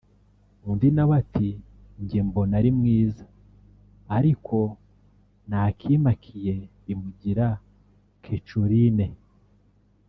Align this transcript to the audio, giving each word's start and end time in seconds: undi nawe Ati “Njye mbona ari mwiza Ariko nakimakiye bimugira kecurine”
undi 0.69 0.87
nawe 0.95 1.13
Ati 1.21 1.49
“Njye 2.01 2.19
mbona 2.27 2.53
ari 2.59 2.71
mwiza 2.77 3.25
Ariko 4.17 4.57
nakimakiye 5.49 6.55
bimugira 6.83 7.47
kecurine” 8.23 9.07